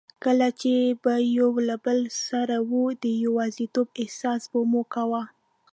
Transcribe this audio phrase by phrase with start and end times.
[0.23, 0.73] کله چي
[1.03, 5.23] به یو له بل سره وو، د یوازیتوب احساس به مو کاوه.